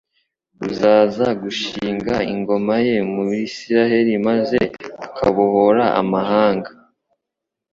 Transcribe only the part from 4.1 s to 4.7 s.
maze